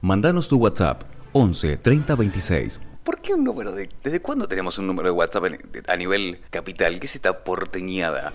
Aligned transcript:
Mandanos 0.00 0.46
tu 0.46 0.56
WhatsApp 0.56 1.02
11 1.32 1.76
30 1.78 2.14
26. 2.14 2.80
¿Por 3.02 3.20
qué 3.20 3.34
un 3.34 3.42
número 3.42 3.72
de.? 3.72 3.88
¿Desde 4.04 4.20
cuándo 4.22 4.46
tenemos 4.46 4.78
un 4.78 4.86
número 4.86 5.08
de 5.08 5.12
WhatsApp 5.12 5.46
en- 5.46 5.58
a 5.88 5.96
nivel 5.96 6.38
capital? 6.50 7.00
¿Qué 7.00 7.06
es 7.06 7.16
esta 7.16 7.42
porteñada? 7.42 8.32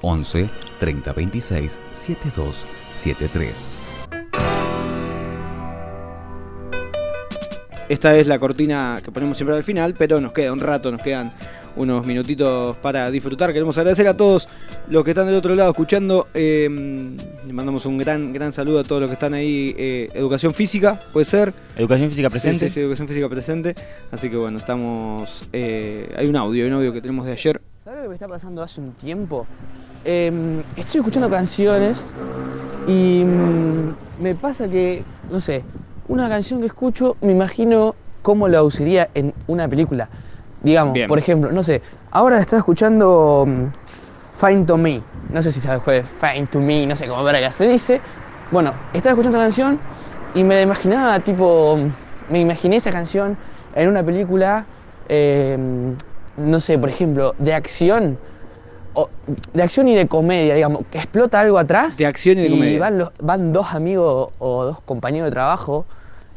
11 0.00 0.48
30 0.80 1.12
26 1.12 1.78
7273. 1.92 3.52
Esta 7.90 8.16
es 8.16 8.26
la 8.26 8.38
cortina 8.38 9.00
que 9.04 9.12
ponemos 9.12 9.36
siempre 9.36 9.54
al 9.54 9.62
final, 9.64 9.94
pero 9.98 10.18
nos 10.22 10.32
queda 10.32 10.50
un 10.50 10.60
rato, 10.60 10.90
nos 10.90 11.02
quedan 11.02 11.30
unos 11.76 12.04
minutitos 12.06 12.76
para 12.78 13.10
disfrutar. 13.10 13.52
Queremos 13.52 13.76
agradecer 13.78 14.06
a 14.08 14.14
todos 14.16 14.48
los 14.88 15.04
que 15.04 15.10
están 15.10 15.26
del 15.26 15.34
otro 15.36 15.54
lado 15.54 15.70
escuchando. 15.70 16.26
eh, 16.34 16.68
le 17.46 17.52
mandamos 17.52 17.86
un 17.86 17.98
gran, 17.98 18.32
gran 18.32 18.52
saludo 18.52 18.80
a 18.80 18.84
todos 18.84 19.02
los 19.02 19.08
que 19.10 19.14
están 19.14 19.34
ahí. 19.34 19.74
eh, 19.78 20.08
educación 20.14 20.52
física, 20.54 21.00
puede 21.12 21.24
ser. 21.24 21.52
Educación 21.76 22.10
física 22.10 22.28
Sí, 22.28 22.32
presente. 22.32 22.68
Sí, 22.68 22.74
sí, 22.74 22.80
educación 22.80 23.08
física 23.08 23.28
presente. 23.28 23.74
Así 24.10 24.28
que 24.30 24.36
bueno, 24.36 24.58
estamos. 24.58 25.48
eh, 25.52 26.12
hay 26.16 26.26
un 26.26 26.36
audio, 26.36 26.64
hay 26.64 26.70
un 26.70 26.76
audio 26.76 26.92
que 26.92 27.00
tenemos 27.00 27.26
de 27.26 27.32
ayer. 27.32 27.60
¿Sabes 27.84 27.98
lo 27.98 28.02
que 28.04 28.08
me 28.08 28.14
está 28.14 28.28
pasando 28.28 28.62
hace 28.62 28.80
un 28.80 28.92
tiempo? 28.92 29.46
Em, 30.04 30.60
estoy 30.76 31.00
escuchando 31.00 31.28
canciones 31.28 32.14
y 32.86 33.24
mm, 33.24 34.22
me 34.22 34.34
pasa 34.34 34.68
que, 34.68 35.02
no 35.30 35.40
sé, 35.40 35.62
una 36.08 36.28
canción 36.28 36.60
que 36.60 36.66
escucho 36.66 37.16
me 37.20 37.32
imagino 37.32 37.94
cómo 38.22 38.48
la 38.48 38.62
usaría 38.62 39.08
en 39.14 39.34
una 39.46 39.68
película. 39.68 40.08
Digamos, 40.66 40.94
Bien. 40.94 41.06
por 41.06 41.16
ejemplo, 41.20 41.52
no 41.52 41.62
sé, 41.62 41.80
ahora 42.10 42.40
estaba 42.40 42.58
escuchando 42.58 43.44
mm, 43.46 43.66
Find 44.44 44.66
to 44.66 44.76
Me. 44.76 45.00
No 45.30 45.40
sé 45.40 45.52
si 45.52 45.60
sabes 45.60 45.80
cuál 45.80 45.96
es 45.98 46.06
Find 46.20 46.48
to 46.48 46.60
Me, 46.60 46.84
no 46.88 46.96
sé 46.96 47.06
cómo 47.06 47.22
verga 47.22 47.52
se 47.52 47.68
dice. 47.68 48.02
Bueno, 48.50 48.74
estaba 48.92 49.12
escuchando 49.12 49.38
la 49.38 49.44
canción 49.44 49.78
y 50.34 50.42
me 50.42 50.56
la 50.56 50.62
imaginaba, 50.62 51.20
tipo, 51.20 51.78
me 52.28 52.40
imaginé 52.40 52.76
esa 52.76 52.90
canción 52.90 53.38
en 53.76 53.88
una 53.88 54.02
película, 54.02 54.66
eh, 55.08 55.56
no 56.36 56.58
sé, 56.58 56.78
por 56.80 56.88
ejemplo, 56.88 57.36
de 57.38 57.54
acción, 57.54 58.18
o- 58.94 59.08
de 59.52 59.62
acción 59.62 59.86
y 59.86 59.94
de 59.94 60.08
comedia, 60.08 60.56
digamos, 60.56 60.82
que 60.90 60.98
explota 60.98 61.38
algo 61.38 61.58
atrás. 61.58 61.96
De 61.96 62.06
acción 62.06 62.38
y 62.38 62.42
de 62.42 62.50
comedia. 62.50 62.80
van, 62.80 62.98
los- 62.98 63.12
van 63.22 63.52
dos 63.52 63.68
amigos 63.72 64.30
o 64.40 64.64
dos 64.64 64.80
compañeros 64.80 65.28
de 65.28 65.32
trabajo 65.32 65.86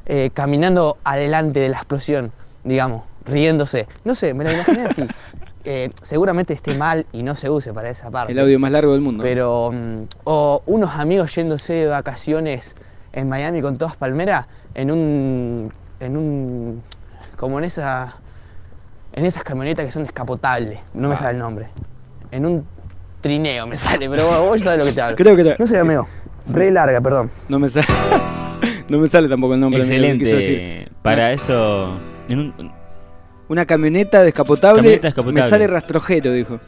eh, 0.05 0.29
caminando 0.35 0.97
adelante 1.03 1.59
de 1.61 1.69
la 1.69 1.77
explosión, 1.77 2.31
digamos, 2.63 3.03
riéndose. 3.29 3.87
No 4.03 4.15
sé, 4.15 4.33
me 4.33 4.43
la 4.43 4.53
imaginé 4.53 4.85
así. 4.85 5.03
Eh, 5.65 5.89
seguramente 6.01 6.53
esté 6.53 6.73
mal 6.73 7.05
y 7.11 7.21
no 7.21 7.35
se 7.35 7.49
use 7.49 7.73
para 7.73 7.89
esa 7.89 8.09
parte. 8.09 8.31
El 8.31 8.39
audio 8.39 8.57
más 8.59 8.71
largo 8.71 8.93
del 8.93 9.01
mundo. 9.01 9.21
Pero, 9.21 9.71
mm, 9.73 10.03
o 10.23 10.63
unos 10.65 10.95
amigos 10.95 11.35
yéndose 11.35 11.73
de 11.73 11.87
vacaciones 11.87 12.75
en 13.11 13.27
Miami 13.27 13.61
con 13.61 13.77
todas 13.77 13.97
palmeras, 13.97 14.45
en 14.73 14.89
un, 14.89 15.71
en 15.99 16.15
un, 16.17 16.81
como 17.35 17.59
en 17.59 17.65
esa, 17.65 18.15
en 19.11 19.25
esas 19.25 19.43
camionetas 19.43 19.85
que 19.85 19.91
son 19.91 20.03
descapotables, 20.03 20.79
no 20.93 21.09
me 21.09 21.15
Ah. 21.15 21.17
sale 21.17 21.31
el 21.31 21.39
nombre, 21.39 21.67
en 22.31 22.45
un 22.45 22.65
trineo 23.19 23.67
me 23.67 23.75
sale, 23.75 24.09
pero 24.09 24.27
vos 24.41 24.57
ya 24.59 24.63
sabés 24.63 24.79
lo 24.79 24.85
que 24.85 24.93
te 24.93 25.01
hablo. 25.01 25.17
Creo 25.17 25.35
que 25.35 25.43
te- 25.43 25.55
No 25.59 25.67
se 25.67 25.75
llame 25.75 25.97
re 26.47 26.71
larga, 26.71 27.01
perdón. 27.01 27.29
No 27.49 27.59
me 27.59 27.67
sale. 27.67 27.85
no 28.87 28.97
me 28.97 29.09
sale 29.09 29.27
tampoco 29.27 29.55
el 29.55 29.59
nombre. 29.59 29.81
amigo, 29.81 29.93
decir. 29.93 30.31
Excelente. 30.31 30.91
Para 31.03 31.33
eso. 31.33 31.97
en 32.29 32.39
un- 32.39 32.78
Una 33.49 33.65
camioneta 33.65 34.23
descapotable. 34.23 34.81
Camioneta 34.81 35.07
descapotable. 35.07 35.41
Me 35.43 35.49
sale 35.49 35.67
rastrojero, 35.67 36.31
dijo. 36.31 36.59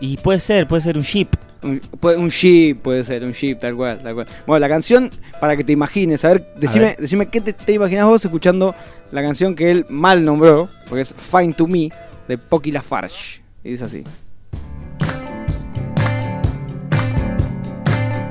y 0.00 0.16
puede 0.18 0.38
ser, 0.38 0.68
puede 0.68 0.82
ser 0.82 0.96
un 0.96 1.02
jeep. 1.02 1.28
Un, 1.62 1.80
un 2.02 2.28
jeep 2.28 2.82
puede 2.82 3.02
ser, 3.04 3.24
un 3.24 3.32
jeep, 3.32 3.58
tal 3.58 3.74
cual, 3.74 4.02
tal 4.02 4.14
cual. 4.14 4.26
Bueno, 4.46 4.60
la 4.60 4.68
canción, 4.68 5.10
para 5.40 5.56
que 5.56 5.64
te 5.64 5.72
imagines, 5.72 6.22
a 6.26 6.28
ver, 6.28 6.46
decime, 6.56 6.84
ver. 6.86 6.96
decime 6.98 7.26
qué 7.26 7.40
te, 7.40 7.54
te 7.54 7.72
imaginas 7.72 8.06
vos 8.06 8.22
escuchando 8.22 8.74
la 9.12 9.22
canción 9.22 9.54
que 9.54 9.70
él 9.70 9.86
mal 9.88 10.22
nombró, 10.24 10.68
porque 10.88 11.00
es 11.02 11.14
Fine 11.16 11.54
to 11.54 11.66
Me, 11.66 11.88
de 12.28 12.36
Pocky 12.36 12.70
Lafarge. 12.70 13.40
Y 13.62 13.70
dice 13.70 13.84
así. 13.86 14.04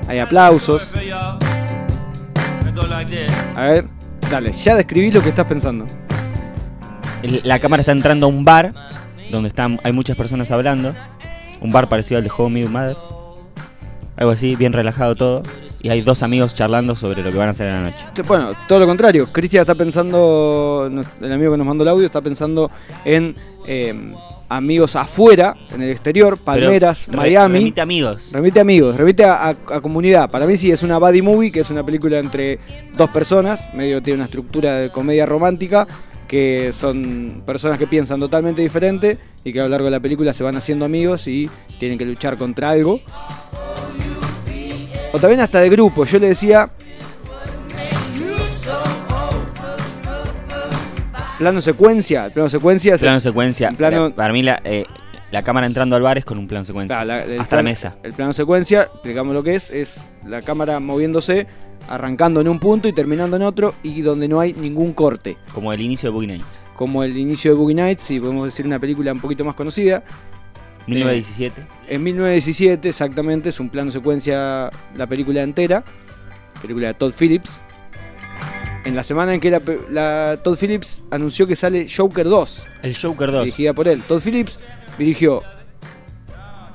Hay 0.07 0.19
aplausos. 0.19 0.91
A 3.55 3.61
ver, 3.63 3.85
dale, 4.29 4.51
ya 4.51 4.75
describí 4.75 5.09
lo 5.09 5.23
que 5.23 5.29
estás 5.29 5.47
pensando. 5.47 5.87
El- 7.23 7.41
La 7.43 7.59
cámara 7.59 7.81
está 7.81 7.91
entrando 7.91 8.25
a 8.27 8.29
un 8.29 8.45
bar 8.45 8.73
donde 9.31 9.49
están, 9.49 9.79
hay 9.83 9.91
muchas 9.91 10.15
personas 10.15 10.51
hablando. 10.51 10.93
Un 11.61 11.71
bar 11.71 11.87
parecido 11.89 12.17
al 12.19 12.23
de 12.23 12.31
Home 12.37 12.61
Your 12.61 12.69
Mother. 12.69 12.97
Algo 14.17 14.31
así, 14.31 14.55
bien 14.55 14.73
relajado 14.73 15.15
todo. 15.15 15.43
Y 15.81 15.89
hay 15.89 16.01
dos 16.01 16.23
amigos 16.23 16.53
charlando 16.53 16.95
sobre 16.95 17.23
lo 17.23 17.31
que 17.31 17.37
van 17.37 17.47
a 17.47 17.51
hacer 17.51 17.67
en 17.67 17.73
la 17.73 17.81
noche. 17.89 18.05
Bueno, 18.27 18.51
todo 18.67 18.79
lo 18.79 18.85
contrario. 18.85 19.25
Cristian 19.31 19.61
está 19.61 19.75
pensando, 19.75 20.89
el 21.21 21.31
amigo 21.31 21.51
que 21.51 21.57
nos 21.57 21.67
mandó 21.67 21.83
el 21.83 21.89
audio, 21.89 22.05
está 22.05 22.21
pensando 22.21 22.69
en 23.03 23.35
eh, 23.67 23.93
amigos 24.49 24.95
afuera, 24.95 25.55
en 25.73 25.81
el 25.81 25.89
exterior, 25.89 26.37
Palmeras, 26.37 27.03
Pero 27.07 27.17
Miami. 27.17 27.59
remite 27.59 27.81
amigos. 27.81 28.31
Remite 28.33 28.59
amigos, 28.61 28.95
remite 28.95 29.25
a, 29.25 29.47
a- 29.49 29.49
a 29.49 29.81
comunidad. 29.81 30.29
Para 30.29 30.45
mí 30.45 30.55
sí 30.57 30.71
es 30.71 30.83
una 30.83 30.99
buddy 30.99 31.21
movie, 31.21 31.51
que 31.51 31.61
es 31.61 31.69
una 31.69 31.83
película 31.83 32.19
entre 32.19 32.59
dos 32.95 33.09
personas, 33.09 33.61
medio 33.73 34.01
tiene 34.01 34.17
una 34.19 34.25
estructura 34.25 34.75
de 34.75 34.89
comedia 34.91 35.25
romántica, 35.25 35.85
que 36.33 36.71
son 36.73 37.43
personas 37.45 37.77
que 37.77 37.85
piensan 37.85 38.19
totalmente 38.19 38.59
diferente 38.63 39.19
y 39.43 39.53
que 39.53 39.59
a 39.59 39.65
lo 39.65 39.69
largo 39.69 39.85
de 39.85 39.91
la 39.91 39.99
película 39.99 40.33
se 40.33 40.41
van 40.43 40.55
haciendo 40.55 40.83
amigos 40.83 41.27
y 41.27 41.47
tienen 41.79 41.99
que 41.99 42.05
luchar 42.05 42.37
contra 42.37 42.71
algo. 42.71 42.99
O 45.13 45.19
también 45.19 45.41
hasta 45.41 45.59
de 45.59 45.69
grupo, 45.69 46.05
yo 46.05 46.17
le 46.17 46.29
decía... 46.29 46.71
Plano 51.37 51.61
secuencia, 51.61 52.29
plano 52.31 52.49
secuencia 52.49 52.97
Plano 52.97 53.19
secuencia. 53.19 53.67
en 53.69 53.75
plano- 53.75 54.09
La- 54.09 54.15
para 54.15 54.33
mí 54.33 54.41
la, 54.41 54.59
eh, 54.63 54.85
la 55.31 55.43
cámara 55.43 55.67
entrando 55.67 55.95
al 55.95 56.01
bar 56.01 56.17
es 56.17 56.25
con 56.25 56.39
un 56.39 56.47
plano 56.47 56.65
secuencia. 56.65 56.95
Claro, 57.03 57.27
la- 57.27 57.31
el 57.35 57.39
hasta 57.41 57.57
la 57.57 57.63
mesa. 57.63 57.95
El 58.01 58.13
plano 58.13 58.33
secuencia, 58.33 58.83
explicamos 58.83 59.35
lo 59.35 59.43
que 59.43 59.53
es, 59.53 59.69
es 59.69 60.07
la 60.25 60.41
cámara 60.41 60.79
moviéndose, 60.79 61.45
arrancando 61.87 62.41
en 62.41 62.47
un 62.47 62.59
punto 62.59 62.87
y 62.87 62.93
terminando 62.93 63.37
en 63.37 63.43
otro, 63.43 63.75
y 63.83 64.01
donde 64.01 64.27
no 64.27 64.39
hay 64.39 64.53
ningún 64.53 64.93
corte. 64.93 65.37
Como 65.53 65.73
el 65.73 65.81
inicio 65.81 66.09
de 66.09 66.13
Boogie 66.13 66.27
Nights. 66.27 66.67
Como 66.75 67.03
el 67.03 67.17
inicio 67.17 67.51
de 67.51 67.57
Boogie 67.57 67.75
Nights, 67.75 68.03
si 68.03 68.19
podemos 68.19 68.45
decir 68.45 68.65
una 68.65 68.79
película 68.79 69.11
un 69.11 69.19
poquito 69.19 69.43
más 69.43 69.55
conocida. 69.55 70.03
1917. 70.87 71.61
En 71.87 72.03
1917, 72.03 72.89
exactamente, 72.89 73.49
es 73.49 73.59
un 73.59 73.69
plano 73.69 73.91
secuencia 73.91 74.69
la 74.95 75.07
película 75.07 75.43
entera. 75.43 75.83
Película 76.61 76.87
de 76.87 76.93
Todd 76.93 77.13
Phillips. 77.17 77.61
En 78.85 78.95
la 78.95 79.03
semana 79.03 79.33
en 79.33 79.39
que 79.39 79.49
la, 79.49 80.37
Todd 80.43 80.57
Phillips 80.57 81.01
anunció 81.09 81.47
que 81.47 81.55
sale 81.55 81.87
Joker 81.89 82.25
2. 82.25 82.65
El 82.83 82.97
Joker 82.97 83.31
2. 83.31 83.45
dirigida 83.45 83.73
por 83.73 83.87
él. 83.87 84.01
Todd 84.03 84.21
Phillips 84.21 84.59
dirigió. 84.97 85.41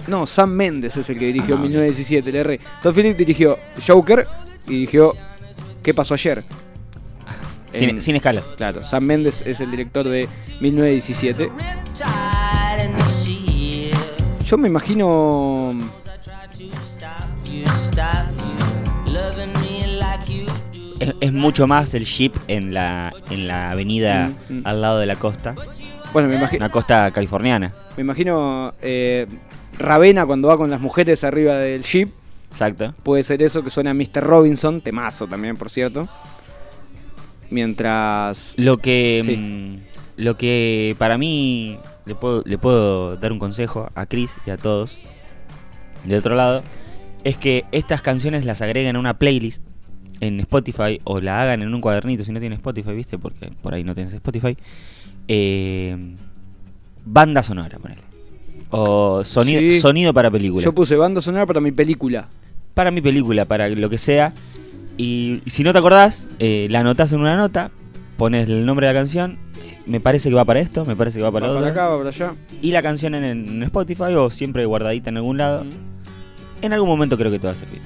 No, 0.06 0.24
Sam 0.24 0.52
Mendes 0.52 0.96
es 0.96 1.10
el 1.10 1.18
que 1.18 1.26
dirigió 1.26 1.56
Ah, 1.56 1.58
ok. 1.58 1.64
1917, 1.64 2.32
le 2.32 2.38
erré. 2.38 2.60
Todd 2.82 2.94
Phillips 2.94 3.18
dirigió 3.18 3.58
Joker 3.86 4.26
y 4.68 4.72
dirigió 4.72 5.14
¿Qué 5.82 5.94
pasó 5.94 6.14
ayer? 6.14 6.44
Sin, 7.72 7.90
En- 7.90 8.00
sin 8.02 8.16
escalas. 8.16 8.44
Claro, 8.56 8.82
Sam 8.82 9.04
Mendes 9.04 9.42
es 9.46 9.60
el 9.60 9.70
director 9.70 10.06
de 10.08 10.28
1917. 10.60 11.50
Yo 14.44 14.56
me 14.58 14.68
imagino. 14.68 15.74
Es, 21.00 21.14
es 21.20 21.32
mucho 21.32 21.66
más 21.66 21.94
el 21.94 22.04
jeep 22.04 22.34
en 22.48 22.74
la, 22.74 23.12
en 23.30 23.46
la 23.46 23.70
avenida 23.70 24.30
Mm, 24.48 24.54
mm. 24.58 24.62
al 24.64 24.80
lado 24.82 24.98
de 24.98 25.06
la 25.06 25.16
costa. 25.16 25.54
Bueno, 26.12 26.28
me 26.28 26.36
imagino. 26.36 26.64
Una 26.64 26.72
costa 26.72 27.10
californiana. 27.12 27.72
Me 27.96 28.00
imagino 28.02 28.74
eh, 28.82 29.26
Ravena 29.78 30.26
cuando 30.26 30.48
va 30.48 30.56
con 30.56 30.70
las 30.70 30.80
mujeres 30.80 31.22
arriba 31.22 31.54
del 31.54 31.82
jeep. 31.84 32.10
Exacto. 32.50 32.94
Puede 33.02 33.22
ser 33.22 33.42
eso 33.42 33.62
que 33.62 33.70
suena 33.70 33.90
a 33.90 33.94
Mr. 33.94 34.22
Robinson, 34.22 34.80
temazo 34.80 35.26
también, 35.26 35.56
por 35.56 35.70
cierto. 35.70 36.08
Mientras. 37.50 38.54
Lo 38.56 38.78
que, 38.78 39.22
Sí. 39.24 39.36
mm, 39.36 39.76
lo 40.22 40.36
que 40.36 40.94
para 40.98 41.16
mí 41.18 41.78
le 42.04 42.14
puedo, 42.14 42.42
le 42.44 42.58
puedo 42.58 43.16
dar 43.16 43.32
un 43.32 43.38
consejo 43.38 43.88
a 43.94 44.06
Chris 44.06 44.36
y 44.46 44.50
a 44.50 44.56
todos 44.56 44.98
de 46.04 46.16
otro 46.16 46.34
lado 46.34 46.62
es 47.24 47.36
que 47.36 47.64
estas 47.72 48.02
canciones 48.02 48.44
las 48.44 48.62
agreguen 48.62 48.96
a 48.96 48.98
una 48.98 49.18
playlist 49.18 49.62
en 50.20 50.40
Spotify 50.40 51.00
o 51.04 51.20
la 51.20 51.42
hagan 51.42 51.62
en 51.62 51.72
un 51.74 51.80
cuadernito 51.80 52.24
si 52.24 52.32
no 52.32 52.40
tienes 52.40 52.58
Spotify, 52.58 52.92
¿viste? 52.92 53.18
Porque 53.18 53.50
por 53.62 53.72
ahí 53.74 53.84
no 53.84 53.94
tienes 53.94 54.12
Spotify. 54.12 54.56
Eh, 55.28 55.96
banda 57.04 57.42
sonora, 57.42 57.78
ponele. 57.78 58.00
O 58.70 59.22
sonido, 59.24 59.60
Sí. 59.60 59.80
sonido 59.80 60.12
para 60.12 60.30
película. 60.30 60.64
Yo 60.64 60.74
puse 60.74 60.96
banda 60.96 61.20
sonora 61.20 61.46
para 61.46 61.60
mi 61.60 61.72
película. 61.72 62.28
Para 62.78 62.92
mi 62.92 63.00
película, 63.00 63.44
para 63.44 63.68
lo 63.68 63.90
que 63.90 63.98
sea. 63.98 64.32
Y 64.96 65.42
si 65.46 65.64
no 65.64 65.72
te 65.72 65.80
acordás, 65.80 66.28
eh, 66.38 66.68
la 66.70 66.78
anotás 66.78 67.12
en 67.12 67.18
una 67.18 67.34
nota, 67.34 67.72
pones 68.16 68.48
el 68.48 68.64
nombre 68.64 68.86
de 68.86 68.92
la 68.94 69.00
canción. 69.00 69.36
Me 69.86 69.98
parece 69.98 70.28
que 70.28 70.36
va 70.36 70.44
para 70.44 70.60
esto, 70.60 70.84
me 70.84 70.94
parece 70.94 71.18
que 71.18 71.24
va 71.24 71.32
para 71.32 71.48
Va 71.48 71.54
lo 71.54 71.58
para 71.58 71.70
otro. 71.72 71.80
acá, 71.80 71.90
va 71.90 71.98
para 71.98 72.10
allá. 72.10 72.34
Y 72.62 72.70
la 72.70 72.80
canción 72.80 73.16
en, 73.16 73.24
en 73.24 73.62
Spotify 73.64 74.14
o 74.14 74.30
siempre 74.30 74.64
guardadita 74.64 75.10
en 75.10 75.16
algún 75.16 75.38
lado. 75.38 75.66
En 76.62 76.72
algún 76.72 76.88
momento 76.88 77.18
creo 77.18 77.32
que 77.32 77.40
te 77.40 77.48
va 77.48 77.52
a 77.52 77.56
servir. 77.56 77.80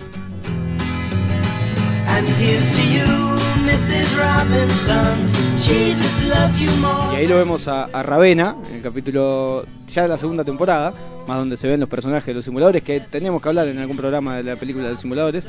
Y 7.12 7.16
ahí 7.16 7.26
lo 7.26 7.36
vemos 7.38 7.66
a, 7.66 7.84
a 7.84 8.02
Ravena, 8.02 8.56
en 8.68 8.76
el 8.76 8.82
capítulo 8.82 9.64
ya 9.88 10.02
de 10.02 10.08
la 10.08 10.18
segunda 10.18 10.44
temporada, 10.44 10.92
más 11.28 11.38
donde 11.38 11.56
se 11.56 11.68
ven 11.68 11.80
los 11.80 11.88
personajes 11.88 12.26
de 12.26 12.34
los 12.34 12.44
simuladores, 12.44 12.82
que 12.82 13.00
tenemos 13.00 13.40
que 13.42 13.48
hablar 13.48 13.68
en 13.68 13.78
algún 13.78 13.96
programa 13.96 14.36
de 14.36 14.42
la 14.44 14.56
película 14.56 14.86
de 14.86 14.92
los 14.92 15.00
simuladores, 15.00 15.46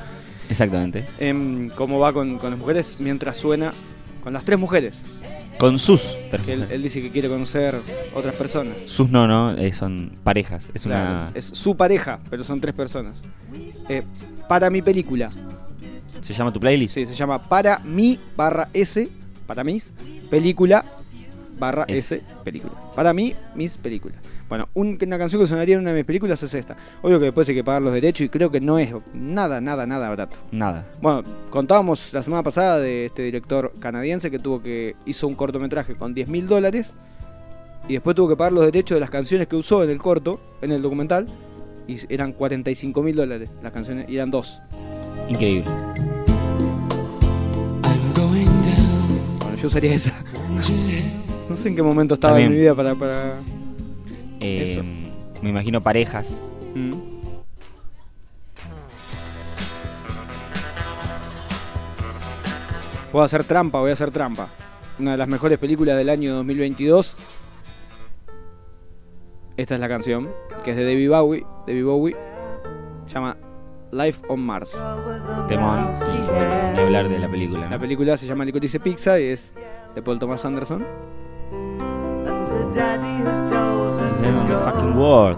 Exactamente. 0.49 1.05
em, 1.19 1.69
cómo 1.69 1.99
va 1.99 2.13
con, 2.13 2.37
con 2.37 2.49
las 2.51 2.59
mujeres 2.59 2.97
mientras 2.99 3.37
suena 3.37 3.71
con 4.23 4.31
las 4.33 4.45
tres 4.45 4.57
mujeres, 4.57 5.01
Con 5.57 5.79
sus. 5.79 6.01
que 6.45 6.53
él, 6.53 6.67
él 6.71 6.81
dice 6.81 7.01
que 7.01 7.09
quiere 7.09 7.27
conocer 7.27 7.75
otras 8.15 8.35
personas. 8.35 8.73
Sus 8.87 9.09
no, 9.09 9.27
no, 9.27 9.51
eh, 9.51 9.73
son 9.73 10.17
parejas. 10.23 10.69
Es 10.73 10.83
Claro, 10.83 11.11
una. 11.11 11.31
Es 11.33 11.45
su 11.53 11.75
pareja, 11.75 12.19
pero 12.29 12.43
son 12.43 12.59
tres 12.61 12.73
personas. 12.73 13.17
Eh, 13.89 14.03
para 14.47 14.69
mi 14.69 14.81
película, 14.81 15.29
¿Se 16.21 16.33
llama 16.33 16.53
tu 16.53 16.59
playlist? 16.59 16.93
sí, 16.95 17.05
se 17.05 17.13
llama 17.13 17.41
Para 17.41 17.79
mi 17.79 18.17
barra 18.37 18.69
S, 18.73 19.09
para 19.45 19.63
mis, 19.63 19.91
película 20.29 20.85
barra 21.59 21.83
S. 21.89 22.15
S, 22.15 22.23
película. 22.45 22.73
Para 22.95 23.11
mí, 23.13 23.33
mis 23.55 23.75
películas. 23.77 24.17
Bueno, 24.49 24.67
un- 24.75 24.97
una 25.05 25.17
canción 25.17 25.41
que 25.41 25.47
sonaría 25.47 25.75
en 25.75 25.81
una 25.81 25.91
de 25.91 25.97
mis 25.97 26.05
películas 26.05 26.41
es 26.43 26.53
esta. 26.53 26.75
Obvio 27.01 27.17
que 27.17 27.25
después 27.25 27.47
hay 27.49 27.55
que 27.55 27.63
pagar 27.63 27.81
los 27.81 27.93
derechos 27.93 28.21
y 28.25 28.29
creo 28.29 28.51
que 28.51 28.59
no 28.61 28.77
es 28.77 28.93
nada, 29.13 29.59
nada, 29.61 29.87
nada 29.87 30.09
barato. 30.09 30.35
Nada. 30.51 30.85
Bueno, 31.01 31.23
contábamos 31.49 32.13
la 32.13 32.21
semana 32.21 32.43
pasada 32.43 32.79
de 32.79 33.05
este 33.05 33.23
director 33.23 33.71
canadiense 33.79 34.29
que 34.29 34.39
tuvo 34.39 34.61
que 34.61 34.95
hizo 35.05 35.27
un 35.27 35.33
cortometraje 35.33 35.95
con 35.95 36.13
10 36.13 36.29
mil 36.29 36.47
dólares 36.47 36.93
y 37.87 37.93
después 37.93 38.15
tuvo 38.15 38.29
que 38.29 38.35
pagar 38.35 38.53
los 38.53 38.63
derechos 38.65 38.95
de 38.95 38.99
las 38.99 39.09
canciones 39.09 39.47
que 39.47 39.55
usó 39.55 39.83
en 39.83 39.89
el 39.89 39.97
corto, 39.97 40.39
en 40.61 40.71
el 40.71 40.81
documental, 40.81 41.25
y 41.87 41.97
eran 42.13 42.31
45 42.31 43.01
mil 43.03 43.15
dólares 43.15 43.49
las 43.61 43.71
canciones, 43.73 44.09
y 44.09 44.15
eran 44.15 44.29
dos. 44.31 44.61
Increíble. 45.29 45.63
Bueno, 49.41 49.57
yo 49.61 49.67
usaría 49.67 49.93
esa. 49.93 50.13
No 51.49 51.57
sé 51.57 51.67
en 51.67 51.75
qué 51.75 51.83
momento 51.83 52.13
estaba 52.13 52.35
También. 52.35 52.51
en 52.51 52.55
mi 52.57 52.61
vida 52.61 52.73
para... 52.73 52.95
para... 52.95 53.33
Eh, 54.43 54.63
Eso. 54.63 54.83
me 55.41 55.49
imagino 55.49 55.79
parejas. 55.79 56.35
Mm. 56.75 56.91
Puedo 63.11 63.23
hacer 63.23 63.43
trampa, 63.43 63.79
voy 63.79 63.91
a 63.91 63.93
hacer 63.93 64.11
trampa. 64.11 64.47
Una 64.99 65.11
de 65.11 65.17
las 65.17 65.27
mejores 65.27 65.59
películas 65.59 65.97
del 65.97 66.09
año 66.09 66.33
2022. 66.35 67.15
Esta 69.55 69.75
es 69.75 69.79
la 69.81 69.87
canción, 69.87 70.29
que 70.65 70.71
es 70.71 70.77
de 70.77 70.83
David 70.83 71.09
Bowie. 71.09 71.45
David 71.67 71.85
Bowie. 71.85 72.15
Se 73.05 73.13
llama 73.13 73.37
Life 73.91 74.21
on 74.27 74.39
Mars. 74.39 74.75
Temón. 75.47 75.89
Y 76.07 76.21
bueno, 76.25 76.81
hablar 76.81 77.07
de 77.07 77.19
la 77.19 77.29
película. 77.29 77.65
¿no? 77.65 77.69
La 77.69 77.79
película 77.79 78.17
se 78.17 78.25
llama 78.25 78.45
Licorice 78.45 78.79
Pizza 78.79 79.19
y 79.19 79.25
es 79.25 79.53
de 79.93 80.01
Paul 80.01 80.17
Thomas 80.19 80.43
Anderson. 80.43 80.83
On 84.25 84.47
the 84.47 84.57
fucking 84.57 84.95
world. 84.97 85.37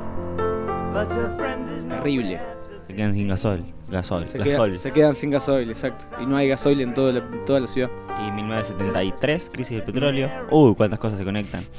Terrible. 1.89 2.39
Se 2.87 2.93
quedan 2.93 3.13
sin 3.13 3.27
gasol. 3.27 3.63
Gasol. 3.89 4.25
Se, 4.27 4.37
queda- 4.39 4.73
se 4.73 4.91
quedan 4.91 5.15
sin 5.15 5.31
gasoil, 5.31 5.69
exacto. 5.69 6.03
Y 6.21 6.25
no 6.25 6.37
hay 6.37 6.47
gasoil 6.49 6.81
en 6.81 6.93
toda 6.93 7.13
la, 7.13 7.21
toda 7.45 7.59
la 7.59 7.67
ciudad. 7.67 7.89
Y 8.27 8.31
1973, 8.31 9.49
crisis 9.53 9.77
del 9.77 9.85
petróleo. 9.85 10.29
Uy, 10.51 10.75
cuántas 10.75 10.99
cosas 10.99 11.19
se 11.19 11.25
conectan. 11.25 11.63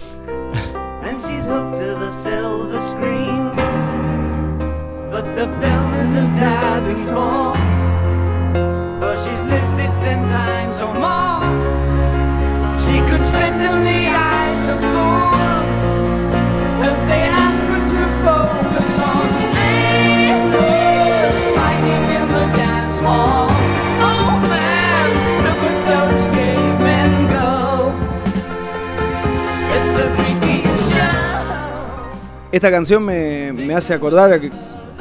Esta 32.56 32.70
canción 32.70 33.04
me, 33.04 33.52
me 33.52 33.74
hace 33.74 33.92
acordar 33.92 34.40
que, 34.40 34.50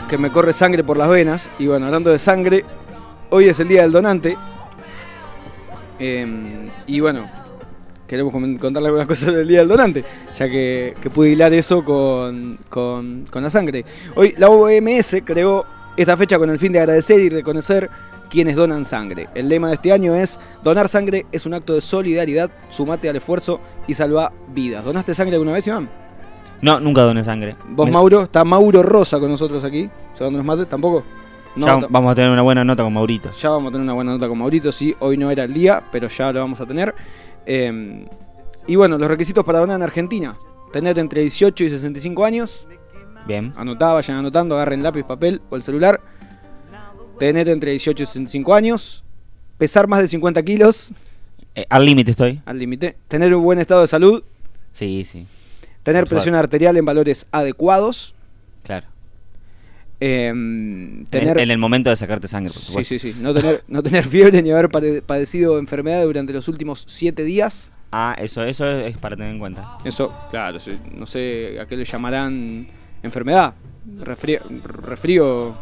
que 0.10 0.18
me 0.18 0.30
corre 0.30 0.52
sangre 0.52 0.84
por 0.84 0.98
las 0.98 1.08
venas. 1.08 1.50
Y 1.58 1.68
bueno, 1.68 1.86
hablando 1.86 2.10
de 2.12 2.20
sangre, 2.20 2.66
hoy 3.30 3.46
es 3.46 3.58
el 3.62 3.70
día 3.70 3.84
del 3.84 3.94
donante. 3.94 4.36
Em, 5.98 6.68
y 6.86 7.00
bueno, 7.00 7.30
queremos 8.08 8.34
contarle 8.60 8.88
algunas 8.90 9.08
cosas 9.14 9.34
del 9.34 9.48
día 9.48 9.60
del 9.60 9.70
donante, 9.70 10.04
ya 10.38 10.50
que, 10.50 10.96
que 11.02 11.10
pude 11.10 11.30
hilar 11.30 11.54
eso 11.54 11.82
con, 11.86 12.58
con- 12.68 13.24
con 13.32 13.42
la 13.42 13.50
sangre. 13.50 13.86
Hoy 14.16 14.34
la 14.38 14.50
OMS 14.50 15.16
creó 15.24 15.66
esta 15.96 16.18
fecha 16.18 16.38
con 16.38 16.50
el 16.50 16.60
fin 16.60 16.74
de 16.74 16.80
agradecer 16.80 17.22
y 17.22 17.30
reconocer 17.30 17.90
quienes 18.30 18.58
donan 18.58 18.84
sangre. 18.84 19.30
El 19.34 19.48
lema 19.48 19.70
de 19.70 19.76
este 19.76 19.94
año 19.94 20.14
es: 20.14 20.42
Donar 20.62 20.90
sangre 20.90 21.26
es 21.32 21.46
un 21.46 21.54
acto 21.54 21.74
de 21.74 21.80
solidaridad, 21.80 22.52
sumate 22.70 23.08
al 23.08 23.16
esfuerzo 23.16 23.62
y 23.88 23.94
salva 23.94 24.34
vidas. 24.54 24.84
¿Donaste 24.84 25.16
sangre 25.16 25.36
alguna 25.36 25.54
vez, 25.54 25.66
Iván? 25.68 26.04
No, 26.66 26.80
nunca 26.80 27.04
doné 27.04 27.24
sangre. 27.24 27.56
Vos, 27.70 27.86
Me- 27.86 27.92
Mauro, 27.94 28.24
está 28.24 28.44
Mauro 28.44 28.82
Rosa 28.82 29.20
con 29.20 29.30
nosotros 29.30 29.64
aquí, 29.64 29.88
llevándonos 30.18 30.46
mate, 30.46 30.66
tampoco. 30.66 31.04
No, 31.56 31.68
ya 31.68 31.80
ta- 31.82 31.88
vamos 31.90 32.12
a 32.12 32.16
tener 32.16 32.32
una 32.32 32.42
buena 32.42 32.64
nota 32.64 32.84
con 32.84 32.92
Maurito. 32.92 33.30
ya 33.32 33.50
vamos 33.50 33.70
a 33.70 33.72
tener 33.72 33.84
una 33.84 33.94
buena 33.94 34.12
nota 34.14 34.28
con 34.28 34.38
Maurito, 34.40 34.72
sí, 34.72 34.96
hoy 35.00 35.16
no 35.16 35.30
era 35.30 35.44
el 35.44 35.54
día, 35.54 35.84
pero 35.92 36.08
ya 36.08 36.32
lo 36.34 36.40
vamos 36.40 36.60
a 36.60 36.66
tener. 36.66 36.94
Eh, 37.46 38.06
y 38.68 38.76
bueno, 38.76 38.98
los 38.98 39.08
requisitos 39.08 39.46
para 39.46 39.60
donar 39.60 39.76
en 39.78 39.84
Argentina. 39.84 40.36
Tener 40.74 40.98
entre 41.00 41.22
18 41.22 41.64
y 41.66 41.70
65 41.70 42.26
años. 42.26 42.66
Bien. 43.28 43.54
Anotá, 43.56 43.94
vayan 43.94 44.18
anotando, 44.18 44.56
agarren 44.56 44.82
lápiz, 44.84 45.04
papel 45.04 45.42
o 45.52 45.56
el 45.56 45.62
celular. 45.64 46.02
Tener 47.20 47.48
entre 47.48 47.72
18 47.72 48.04
y 48.04 48.06
65 48.08 48.54
años. 48.54 49.04
Pesar 49.58 49.88
más 49.88 50.02
de 50.02 50.08
50 50.08 50.42
kilos 50.44 50.94
Eh, 51.54 51.66
al 51.70 51.86
límite 51.86 52.12
estoy. 52.12 52.42
al 52.46 52.58
límite. 52.60 52.98
Tener 53.08 53.34
un 53.34 53.44
buen 53.44 53.60
estado 53.60 53.82
de 53.82 53.88
salud. 53.88 54.24
Sí, 54.74 55.06
sí. 55.06 55.26
Tener 55.86 56.06
presión 56.08 56.36
arterial 56.36 56.76
en 56.76 56.84
valores 56.86 57.26
adecuados. 57.32 58.14
Claro. 58.64 58.88
eh, 60.02 60.28
En- 60.28 61.08
tener 61.10 61.40
En 61.40 61.50
el 61.52 61.58
momento 61.58 61.90
de 61.90 61.96
sacarte 61.96 62.28
sangre, 62.28 62.52
por 62.52 62.60
Sí, 62.62 62.68
supuesto. 62.68 63.00
sí, 63.00 63.14
sí. 63.14 63.20
No 63.22 63.34
tener, 63.34 63.64
no 63.70 63.82
tener 63.82 64.04
fiebre 64.10 64.42
ni 64.42 64.52
haber 64.52 64.68
pade- 64.70 65.02
padecido 65.02 65.58
enfermedad 65.58 66.04
durante 66.04 66.34
los 66.34 66.48
últimos 66.50 66.84
siete 66.88 67.24
días. 67.24 67.70
Ah, 67.94 68.14
eso, 68.20 68.44
eso 68.44 68.68
es 68.70 68.98
para 68.98 69.16
tener 69.16 69.32
en 69.32 69.40
cuenta. 69.40 69.78
Eso, 69.86 70.14
claro, 70.32 70.60
sí, 70.60 70.78
no 70.98 71.06
sé 71.06 71.60
a 71.62 71.66
qué 71.66 71.78
le 71.78 71.86
llamarán 71.86 72.68
enfermedad. 73.04 73.54
Refrío. 74.02 74.42
refrío 74.64 75.56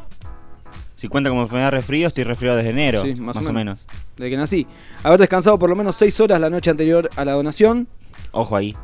Si 0.96 1.08
cuenta 1.10 1.30
como 1.30 1.42
enfermedad 1.44 1.72
resfrío, 1.72 2.08
estoy 2.08 2.24
resfriado 2.24 2.58
desde 2.58 2.70
enero, 2.72 3.04
Sí, 3.04 3.14
más, 3.22 3.36
más 3.36 3.46
o 3.46 3.50
o 3.50 3.54
menos. 3.54 3.86
desde 4.18 4.30
que 4.32 4.38
nací. 4.38 4.66
Haber 5.04 5.20
descansado 5.20 5.60
por 5.60 5.70
lo 5.70 5.76
menos 5.76 5.96
seis 5.98 6.18
horas 6.22 6.40
la 6.42 6.50
noche 6.50 6.72
anterior 6.72 7.10
a 7.18 7.26
la 7.26 7.34
donación. 7.34 7.88
Ojo 8.32 8.56
ahí. 8.56 8.76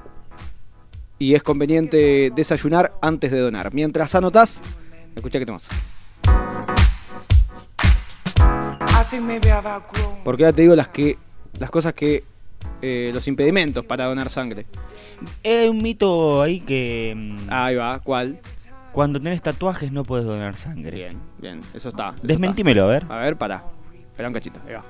Y 1.19 1.35
es 1.35 1.43
conveniente 1.43 2.31
desayunar 2.33 2.93
antes 3.01 3.31
de 3.31 3.39
donar. 3.39 3.73
Mientras 3.73 4.15
anotás, 4.15 4.61
escucha 5.15 5.37
que 5.37 5.45
te. 5.45 5.69
Porque 10.23 10.43
ya 10.43 10.53
te 10.53 10.61
digo 10.61 10.75
las 10.75 10.87
que 10.87 11.17
las 11.59 11.69
cosas 11.69 11.93
que 11.93 12.23
eh, 12.81 13.11
los 13.13 13.27
impedimentos 13.27 13.85
para 13.85 14.05
donar 14.05 14.29
sangre. 14.29 14.65
Hay 15.43 15.67
un 15.67 15.81
mito 15.81 16.41
ahí 16.41 16.61
que 16.61 17.13
mm, 17.15 17.47
Ahí 17.49 17.75
va, 17.75 17.99
¿cuál? 17.99 18.39
cuando 18.91 19.19
tenés 19.19 19.41
tatuajes 19.41 19.91
no 19.91 20.03
puedes 20.03 20.25
donar 20.25 20.55
sangre. 20.55 20.95
Bien, 20.95 21.17
bien, 21.37 21.61
eso 21.73 21.89
está. 21.89 22.13
eso 22.17 22.27
Desmentímelo, 22.27 22.83
a 22.83 22.87
ver. 22.87 23.05
A 23.09 23.17
ver, 23.17 23.37
pará. 23.37 23.63
Espera 23.93 24.27
un 24.27 24.33
cachito, 24.33 24.59
ahí 24.67 24.73
va. 24.73 24.83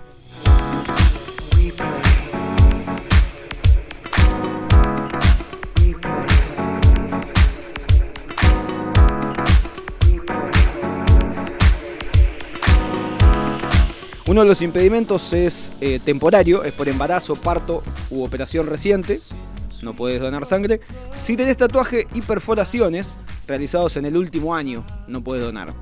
Uno 14.30 14.42
de 14.42 14.48
los 14.48 14.62
impedimentos 14.62 15.34
es 15.34 15.72
eh, 15.82 16.00
temporario, 16.06 16.64
es 16.64 16.72
por 16.74 16.88
embarazo, 16.88 17.36
parto 17.36 17.82
u 18.12 18.24
operación 18.24 18.68
reciente. 18.68 19.22
No 19.82 19.94
puedes 19.96 20.22
donar 20.22 20.46
sangre. 20.46 20.82
Si 21.20 21.36
tenés 21.36 21.58
tatuaje 21.58 22.06
y 22.14 22.22
perforaciones 22.22 23.16
realizados 23.48 23.98
en 23.98 24.06
el 24.06 24.16
último 24.16 24.54
año, 24.54 24.86
no 25.08 25.24
puedes 25.24 25.44
donar. 25.44 25.74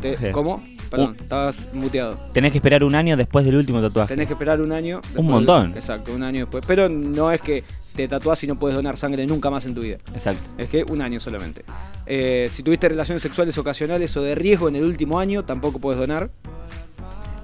Te- 0.00 0.16
Sí. 0.16 0.26
¿Cómo? 0.32 0.64
Perdón, 0.90 1.16
estabas 1.20 1.68
muteado. 1.74 2.16
Tenés 2.32 2.52
que 2.52 2.58
esperar 2.58 2.82
un 2.82 2.94
año 2.94 3.14
después 3.18 3.44
del 3.44 3.56
último 3.56 3.82
tatuaje. 3.82 4.08
Tenés 4.14 4.26
que 4.26 4.32
esperar 4.32 4.58
un 4.62 4.72
año. 4.72 5.00
después 5.02 5.16
del- 5.16 5.24
montón. 5.26 5.72
Exacto, 5.76 6.14
un 6.14 6.22
año 6.22 6.40
después. 6.46 6.64
Pero 6.66 6.88
no 6.88 7.30
es 7.30 7.42
que 7.42 7.62
te 7.98 8.06
tatuás 8.06 8.44
y 8.44 8.46
no 8.46 8.56
puedes 8.56 8.76
donar 8.76 8.96
sangre 8.96 9.26
nunca 9.26 9.50
más 9.50 9.66
en 9.66 9.74
tu 9.74 9.80
vida. 9.80 9.96
Exacto. 10.12 10.48
Es 10.56 10.68
que 10.68 10.84
un 10.84 11.02
año 11.02 11.18
solamente. 11.18 11.64
Eh, 12.06 12.48
si 12.48 12.62
tuviste 12.62 12.88
relaciones 12.88 13.22
sexuales 13.22 13.58
ocasionales 13.58 14.16
o 14.16 14.22
de 14.22 14.36
riesgo 14.36 14.68
en 14.68 14.76
el 14.76 14.84
último 14.84 15.18
año, 15.18 15.44
tampoco 15.44 15.80
puedes 15.80 15.98
donar. 15.98 16.30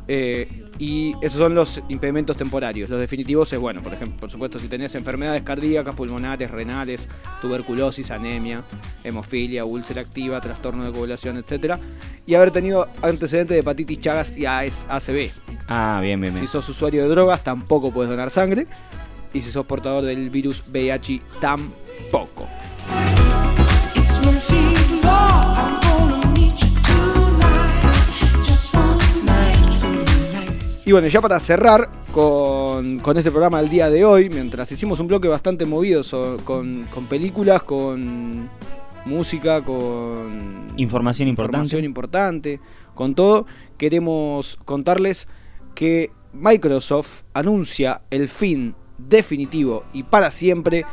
Eh, 0.07 0.65
y 0.79 1.15
esos 1.23 1.39
son 1.39 1.57
los 1.57 1.81
impedimentos 1.89 2.37
temporarios. 2.37 2.89
Los 2.89 3.01
definitivos 3.01 3.53
es, 3.53 3.59
bueno, 3.59 3.83
por 3.83 3.95
ejemplo, 3.95 4.17
por 4.21 4.31
supuesto, 4.31 4.61
si 4.61 4.69
tenés 4.69 4.95
enfermedades 4.95 5.43
cardíacas, 5.43 5.93
pulmonares, 5.97 6.49
renales, 6.53 7.09
tuberculosis, 7.41 8.13
anemia, 8.13 8.63
hemofilia, 9.03 9.65
úlcera 9.65 10.03
activa, 10.03 10.41
trastorno 10.41 10.85
de 10.85 10.91
coagulación, 10.93 11.37
etc. 11.37 11.79
Y 12.27 12.35
haber 12.35 12.53
tenido 12.53 12.87
antecedentes 13.03 13.57
de 13.57 13.61
hepatitis 13.61 14.01
chagas 14.01 14.33
y 14.37 14.47
ACV. 14.47 15.33
Ah, 15.67 15.99
bien, 16.01 16.21
bien, 16.21 16.33
bien. 16.33 16.47
Si 16.47 16.47
sos 16.47 16.69
usuario 16.69 17.03
de 17.03 17.09
drogas, 17.09 17.43
tampoco 17.43 17.93
puedes 17.93 18.11
donar 18.11 18.31
sangre. 18.31 18.69
Y 19.35 19.41
si 19.43 19.51
sos 19.51 19.67
portador 19.67 20.03
del 20.05 20.31
virus 20.31 20.63
VIH, 20.69 21.21
tampoco. 21.41 22.49
Y 30.87 30.93
bueno, 30.93 31.09
ya 31.09 31.21
para 31.23 31.41
cerrar 31.41 31.89
con, 32.13 32.99
con 33.01 33.17
este 33.17 33.31
programa 33.31 33.59
del 33.61 33.71
día 33.71 33.89
de 33.89 34.05
hoy, 34.05 34.29
mientras 34.29 34.71
hicimos 34.71 35.01
un 35.01 35.07
bloque 35.07 35.29
bastante 35.29 35.65
movido 35.65 36.03
so- 36.03 36.37
con, 36.45 36.85
con 36.93 37.07
películas, 37.07 37.63
con 37.63 38.51
música, 39.07 39.63
con 39.63 40.69
Información 40.77 41.29
importante. 41.29 41.57
información 41.57 41.85
importante, 41.85 42.61
con 42.95 43.15
todo, 43.15 43.47
queremos 43.79 44.59
contarles 44.67 45.27
que 45.75 46.11
Microsoft 46.35 47.23
anuncia 47.33 48.03
el 48.11 48.29
fin 48.29 48.75
definitivo 48.99 49.85
y 49.93 50.03
para 50.03 50.31
siempre 50.31 50.85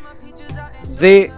de 0.99 1.31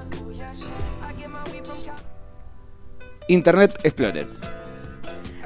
Internet 3.28 3.80
Explorer. 3.84 4.28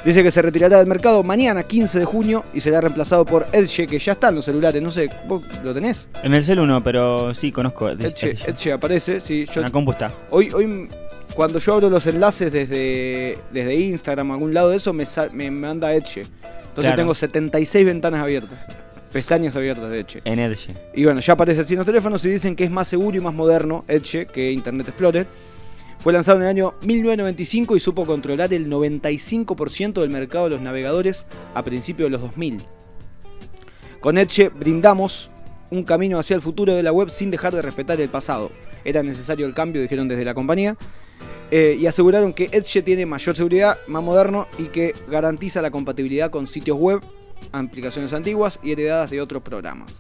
Dice 0.06 0.24
que 0.24 0.32
se 0.32 0.42
retirará 0.42 0.78
del 0.78 0.88
mercado 0.88 1.22
mañana 1.24 1.64
15 1.64 2.00
de 2.00 2.06
junio 2.06 2.44
y 2.54 2.62
será 2.62 2.80
reemplazado 2.80 3.26
por 3.26 3.46
Edge, 3.52 3.88
que 3.88 4.00
ya 4.00 4.14
está 4.14 4.30
en 4.30 4.36
los 4.36 4.46
celulares. 4.46 4.82
No 4.82 4.90
sé, 4.90 5.10
¿vos 5.28 5.44
lo 5.64 5.74
tenés? 5.74 6.08
En 6.24 6.34
el 6.34 6.44
cel 6.46 6.60
1, 6.60 6.82
pero 6.84 7.34
sí 7.34 7.52
conozco. 7.52 7.90
Edge, 7.90 8.24
Edge. 8.32 8.48
Edge 8.50 8.72
aparece, 8.72 9.20
sí. 9.20 9.46
Yo, 9.46 9.54
En 9.56 9.64
la 9.64 9.70
compu 9.72 9.92
está. 9.92 10.14
hoy, 10.30 10.50
hoy, 10.54 10.88
cuando 11.36 11.60
yo 11.60 11.74
abro 11.74 11.90
los 11.90 12.06
enlaces 12.08 12.54
desde, 12.54 13.38
desde 13.52 13.76
Instagram, 13.76 14.32
algún 14.32 14.54
lado 14.54 14.70
de 14.70 14.78
eso, 14.78 14.94
me, 14.94 15.06
sal- 15.06 15.32
me 15.34 15.52
manda 15.52 15.92
Edge. 15.94 16.22
Entonces 16.22 16.76
Claro. 16.92 16.96
tengo 16.96 17.16
76 17.16 17.86
ventanas 17.86 18.22
abiertas. 18.22 18.60
Pestañas 19.12 19.56
abiertas 19.56 19.90
de 19.90 20.00
Edge. 20.00 20.22
En 20.26 20.40
Edge. 20.40 20.74
Y 20.94 21.06
bueno, 21.06 21.20
ya 21.20 21.34
aparece 21.34 21.62
así 21.62 21.74
en 21.74 21.80
los 21.80 21.86
teléfonos 21.86 22.24
y 22.26 22.30
dicen 22.30 22.56
que 22.56 22.66
es 22.66 22.72
más 22.72 22.88
seguro 22.88 23.18
y 23.18 23.22
más 23.22 23.34
moderno 23.34 23.86
Edge 23.88 24.28
que 24.28 24.52
Internet 24.52 24.90
Explorer. 24.90 25.26
Fue 26.00 26.14
lanzado 26.14 26.38
en 26.38 26.44
el 26.44 26.50
año 26.50 26.76
1995 26.84 27.76
y 27.76 27.80
supo 27.80 28.06
controlar 28.06 28.54
el 28.54 28.70
95% 28.70 30.02
del 30.02 30.10
mercado 30.10 30.46
de 30.46 30.52
los 30.52 30.62
navegadores 30.62 31.26
a 31.54 31.64
principios 31.64 32.08
de 32.08 32.12
los 32.12 32.22
2000. 32.22 32.62
Con 34.00 34.18
Edge 34.18 34.50
brindamos 34.50 35.30
un 35.72 35.84
camino 35.84 36.20
hacia 36.20 36.36
el 36.36 36.42
futuro 36.42 36.76
de 36.76 36.84
la 36.84 36.92
web 36.92 37.10
sin 37.10 37.32
dejar 37.32 37.54
de 37.54 37.62
respetar 37.62 38.00
el 38.00 38.10
pasado. 38.10 38.52
Era 38.86 39.04
necesario 39.04 39.46
el 39.48 39.54
cambio, 39.54 39.82
dijeron 39.82 40.08
desde 40.08 40.24
la 40.24 40.34
compañía. 40.34 40.78
Eh, 41.50 41.78
y 41.80 41.88
aseguraron 41.88 42.34
que 42.34 42.50
Edge 42.52 42.84
tiene 42.84 43.06
mayor 43.06 43.36
seguridad, 43.36 43.78
más 43.88 44.04
moderno 44.04 44.48
y 44.58 44.66
que 44.66 44.94
garantiza 45.10 45.62
la 45.62 45.72
compatibilidad 45.72 46.30
con 46.30 46.46
sitios 46.46 46.78
web, 46.78 47.02
aplicaciones 47.52 48.14
antiguas 48.14 48.60
y 48.64 48.72
heredadas 48.72 49.10
de 49.10 49.22
otros 49.22 49.42
programas. 49.44 49.94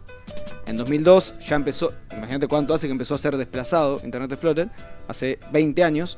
En 0.65 0.75
2002 0.77 1.39
ya 1.47 1.55
empezó, 1.55 1.93
imagínate 2.11 2.47
cuánto 2.47 2.73
hace 2.73 2.87
que 2.87 2.91
empezó 2.91 3.15
a 3.15 3.17
ser 3.17 3.37
desplazado 3.37 4.01
Internet 4.03 4.31
Explorer, 4.33 4.69
hace 5.07 5.39
20 5.51 5.83
años, 5.83 6.17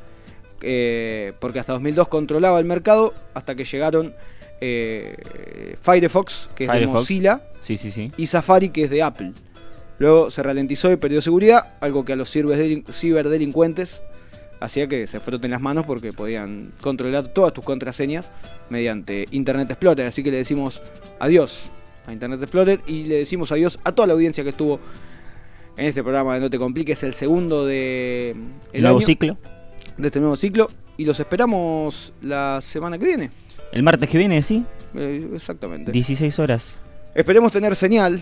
eh, 0.61 1.33
porque 1.39 1.59
hasta 1.59 1.73
2002 1.73 2.07
controlaba 2.07 2.59
el 2.59 2.65
mercado 2.65 3.13
hasta 3.33 3.55
que 3.55 3.63
llegaron 3.63 4.13
eh, 4.61 5.75
Firefox, 5.81 6.49
que 6.55 6.65
es 6.65 6.71
de. 6.71 6.87
Mozilla, 6.87 7.41
Sí, 7.61 7.77
sí, 7.77 7.91
sí. 7.91 8.11
y 8.17 8.25
Safari, 8.27 8.69
que 8.69 8.85
es 8.85 8.89
de 8.89 9.03
Apple. 9.03 9.33
Luego 9.99 10.31
se 10.31 10.41
ralentizó 10.43 10.91
y 10.91 10.95
perdió 10.97 11.21
seguridad, 11.21 11.75
algo 11.81 12.03
que 12.05 12.13
a 12.13 12.15
los 12.15 12.33
ciberdelin- 12.35 12.91
ciberdelincuentes 12.91 14.01
hacía 14.59 14.87
que 14.87 15.07
se 15.07 15.19
froten 15.19 15.51
las 15.51 15.61
manos 15.61 15.85
porque 15.85 16.13
podían 16.13 16.71
controlar 16.81 17.29
todas 17.29 17.53
tus 17.53 17.63
contraseñas 17.63 18.31
mediante 18.69 19.25
Internet 19.31 19.69
Explorer. 19.71 20.07
Así 20.07 20.23
que 20.23 20.31
le 20.31 20.37
decimos 20.37 20.81
adiós 21.19 21.69
a 22.07 22.13
Internet 22.13 22.41
Explorer 22.41 22.81
y 22.87 23.03
le 23.03 23.15
decimos 23.15 23.51
adiós 23.51 23.79
a 23.83 23.91
toda 23.91 24.07
la 24.07 24.13
audiencia 24.13 24.43
que 24.43 24.49
estuvo 24.51 24.79
en 25.77 25.85
este 25.85 26.03
programa 26.03 26.35
de 26.35 26.41
No 26.41 26.49
Te 26.49 26.57
Compliques, 26.59 27.03
el 27.03 27.13
segundo 27.13 27.65
de 27.65 28.31
el 28.73 28.81
Nuevo 28.81 28.97
año, 28.97 29.05
ciclo. 29.05 29.37
de 29.97 30.07
este 30.07 30.19
nuevo 30.19 30.35
ciclo. 30.35 30.69
Y 30.97 31.05
los 31.05 31.17
esperamos 31.19 32.11
la 32.21 32.59
semana 32.61 32.97
que 32.97 33.05
viene. 33.05 33.29
El 33.71 33.83
martes 33.83 34.09
que 34.09 34.17
viene, 34.17 34.41
sí. 34.41 34.65
Eh, 34.95 35.29
exactamente. 35.33 35.91
16 35.93 36.37
horas. 36.39 36.81
Esperemos 37.15 37.53
tener 37.53 37.75
señal, 37.77 38.21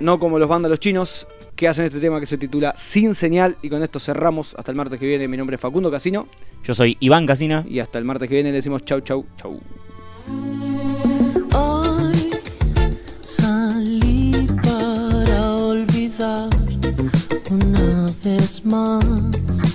no 0.00 0.18
como 0.18 0.38
los 0.38 0.48
vándalos 0.48 0.78
chinos 0.78 1.26
que 1.56 1.68
hacen 1.68 1.84
este 1.84 2.00
tema 2.00 2.20
que 2.20 2.26
se 2.26 2.38
titula 2.38 2.74
Sin 2.76 3.14
señal. 3.14 3.56
Y 3.62 3.68
con 3.68 3.82
esto 3.82 3.98
cerramos. 3.98 4.54
Hasta 4.58 4.70
el 4.70 4.76
martes 4.76 4.98
que 4.98 5.06
viene. 5.06 5.28
Mi 5.28 5.36
nombre 5.36 5.56
es 5.56 5.60
Facundo 5.60 5.90
Casino. 5.90 6.26
Yo 6.62 6.74
soy 6.74 6.96
Iván 7.00 7.26
Casina. 7.26 7.64
Y 7.68 7.80
hasta 7.80 7.98
el 7.98 8.04
martes 8.04 8.28
que 8.28 8.34
viene 8.34 8.50
le 8.50 8.56
decimos 8.56 8.84
chau, 8.84 9.00
chau, 9.00 9.24
chau. 9.36 9.60
Hoy 11.54 12.30
salí 13.20 14.46
para 14.62 15.54
olvidar 15.54 16.48
una 17.50 18.06
vez 18.24 18.64
más 18.64 19.73